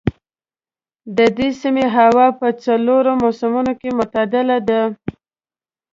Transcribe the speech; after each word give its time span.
د 1.17 1.19
دې 1.37 1.49
سيمې 1.61 1.85
هوا 1.95 2.27
په 2.39 2.47
څلورو 2.63 3.11
موسمونو 3.21 3.73
کې 3.81 3.89
معتدله 3.97 4.57
ده. 4.69 4.81